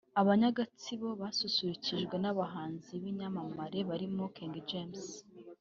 [0.21, 5.05] Abanya-Gatsibo basusurukijwe n'abahanzi b'ibyamamare barimo King James